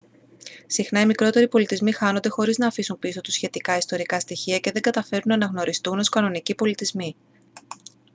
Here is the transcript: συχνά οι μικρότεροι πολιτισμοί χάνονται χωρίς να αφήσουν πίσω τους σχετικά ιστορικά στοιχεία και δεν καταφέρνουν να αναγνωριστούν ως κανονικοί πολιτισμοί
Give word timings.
συχνά 0.67 1.01
οι 1.01 1.05
μικρότεροι 1.05 1.47
πολιτισμοί 1.47 1.91
χάνονται 1.91 2.29
χωρίς 2.29 2.57
να 2.57 2.67
αφήσουν 2.67 2.99
πίσω 2.99 3.21
τους 3.21 3.33
σχετικά 3.33 3.77
ιστορικά 3.77 4.19
στοιχεία 4.19 4.59
και 4.59 4.71
δεν 4.71 4.81
καταφέρνουν 4.81 5.27
να 5.37 5.45
αναγνωριστούν 5.45 5.99
ως 5.99 6.09
κανονικοί 6.09 6.55
πολιτισμοί 6.55 7.15